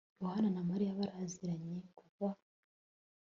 [0.21, 2.27] yohana na mariya baraziranye kuva